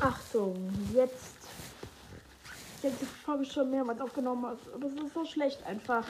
[0.00, 1.36] Achtung, jetzt.
[2.82, 6.04] Jetzt habe ich schon mehrmals aufgenommen, aber es ist so schlecht einfach.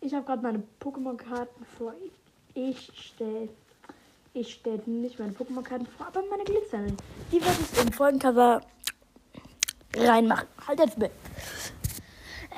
[0.00, 1.92] Ich habe gerade meine Pokémon-Karten vor.
[2.54, 3.48] Ich stelle
[4.34, 6.96] ich stelle nicht meine Pokémon-Karten vor, aber meine glitzernden.
[7.32, 8.60] Die werde ich im Folgencover
[9.96, 10.46] reinmachen.
[10.66, 11.10] Halt jetzt mit.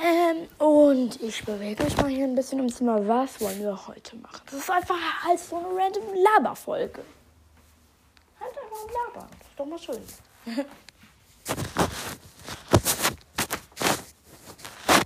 [0.03, 3.07] Ähm, und ich bewege mich mal hier ein bisschen ums Zimmer.
[3.07, 4.43] Was wollen wir heute machen?
[4.47, 7.03] Das ist einfach halt so eine random Laberfolge.
[8.41, 9.29] Halt einfach ein Laber.
[9.61, 10.03] Doch mal schön.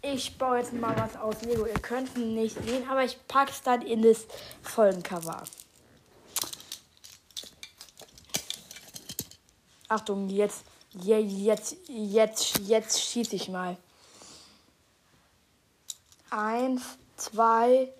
[0.02, 1.66] ich baue jetzt mal was aus Lego.
[1.66, 4.26] Ihr könnt es nicht sehen, aber ich packe es dann in das
[4.62, 5.42] Folgencover.
[9.88, 13.76] Achtung, jetzt, jetzt, jetzt, jetzt schieße ich mal.
[16.30, 16.80] Eins,
[17.16, 17.92] zwei.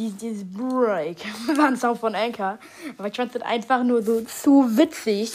[0.00, 1.18] Die, dieses Break
[1.58, 2.58] war ein Sound von Anchor.
[2.96, 5.34] Aber ich fand es einfach nur so zu witzig.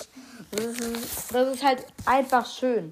[0.50, 2.92] Das ist, das ist halt einfach schön.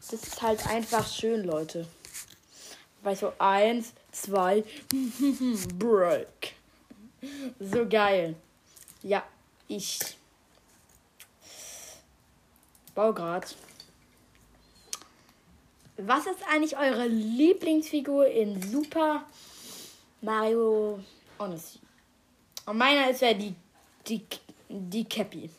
[0.00, 1.86] Das ist halt einfach schön, Leute.
[3.02, 4.64] Weil so eins, zwei,
[5.78, 6.54] Break.
[7.60, 8.34] So geil.
[9.02, 9.22] Ja,
[9.68, 9.98] ich
[12.94, 13.46] baue gerade.
[15.98, 19.26] Was ist eigentlich eure Lieblingsfigur in Super
[20.20, 21.00] Mario
[21.38, 21.80] Odyssey?
[22.66, 23.54] Und meiner ist ja die,
[24.06, 24.22] die,
[24.68, 25.50] die Cappy.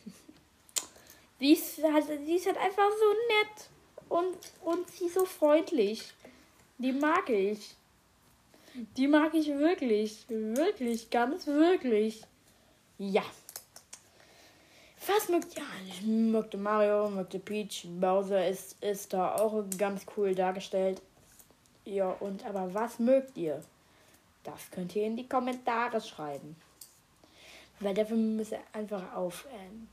[1.40, 3.70] Die ist, halt, die ist halt einfach so nett
[4.08, 6.12] und, und sie ist so freundlich.
[6.78, 7.74] Die mag ich.
[8.96, 10.24] Die mag ich wirklich.
[10.28, 12.22] Wirklich, ganz wirklich.
[12.98, 13.22] Ja.
[15.06, 15.64] Was mögt ihr?
[15.88, 21.00] Ich mögte Mario, mögte Peach, Bowser ist, ist da auch ganz cool dargestellt.
[21.84, 23.62] Ja, und aber was mögt ihr?
[24.50, 26.56] Das könnt ihr in die Kommentare schreiben.
[27.80, 29.88] Weil dafür müsst ihr einfach auf ähm,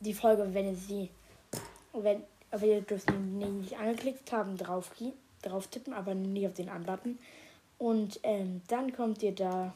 [0.00, 1.10] die Folge, wenn ihr sie,
[1.92, 4.90] wenn, wenn ihr das nicht angeklickt haben, drauf,
[5.42, 7.18] drauf tippen, aber nicht auf den Anbutton.
[7.78, 9.74] Und ähm, dann kommt ihr da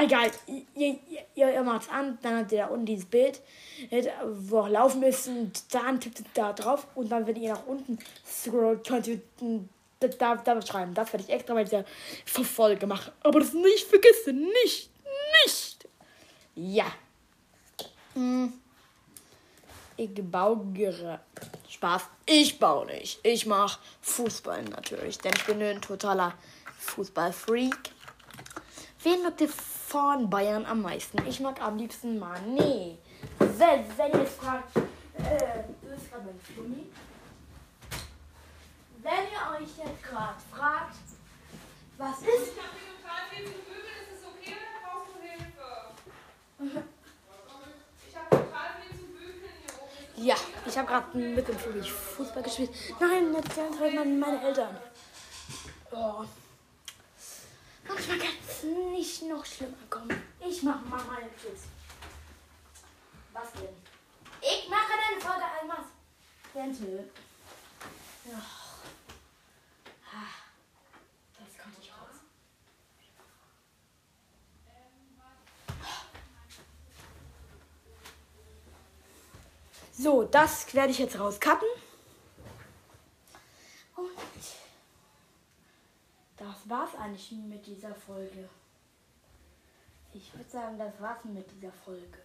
[0.00, 0.96] Egal, ihr,
[1.34, 3.40] ihr, ihr macht an, dann habt ihr da unten dieses Bild,
[4.22, 7.98] wo auch laufen und dann tippt ihr da drauf und dann, wenn ihr nach unten
[8.24, 9.20] scrollt, könnt ihr
[10.00, 10.94] da, da schreiben.
[10.94, 11.84] Das werde ich extra bei dieser
[12.24, 13.12] Folge machen.
[13.20, 14.90] Aber das nicht vergessen, nicht,
[15.44, 15.88] nicht.
[16.54, 16.86] Ja.
[18.14, 18.52] Hm.
[19.96, 21.20] Ich baue.
[21.68, 22.02] Spaß.
[22.26, 23.18] Ich baue nicht.
[23.24, 26.34] Ich mache Fußball natürlich, denn ich bin ein totaler
[26.78, 27.90] Fußballfreak.
[29.02, 31.18] Wen mögt ihr von Bayern am meisten?
[31.26, 32.96] Ich mag am liebsten Mané.
[33.38, 34.82] Wenn, wenn ihr fragt, äh,
[35.82, 36.86] du bist gerade beim Flummi.
[39.02, 40.94] Wenn ihr euch jetzt gerade fragt,
[41.98, 42.26] was ist.
[42.26, 45.68] Ich habe hier total viel zu bügeln, ist es okay oder brauchst du Hilfe?
[48.08, 50.24] Ich habe total viel zu bügeln hier oben.
[50.26, 50.36] Ja,
[50.66, 52.70] ich habe gerade mit dem Flummi Fußball gespielt.
[53.00, 54.76] Nein, jetzt sind halt meine, meine Eltern.
[55.92, 56.24] Oh.
[57.86, 60.22] Manchmal kann es nicht noch schlimmer kommen.
[60.46, 61.62] Ich mache mal meine Tschüss.
[63.32, 63.68] Was denn?
[64.42, 65.78] Ich mache deine Folge einmal.
[66.52, 67.10] Wenzel.
[68.24, 68.38] Ja.
[70.12, 70.34] Ah,
[71.38, 72.16] Das konnte ich raus.
[80.00, 81.66] So, das werde ich jetzt rauscutten.
[83.96, 84.08] Und
[86.36, 88.48] das war's eigentlich mit dieser Folge.
[90.14, 92.18] Ich würde sagen, das war's mit dieser Folge.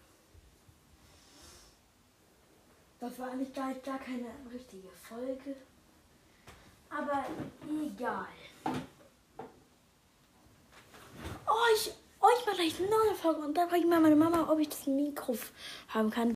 [2.99, 5.55] Das war eigentlich gar, gar keine richtige Folge.
[6.91, 7.25] Aber
[7.83, 8.27] egal.
[11.47, 11.91] Oh, ich,
[12.21, 14.59] oh, ich mache gleich eine neue Folge und dann frage ich mal meine Mama, ob
[14.59, 15.35] ich das Mikro
[15.87, 16.31] haben kann.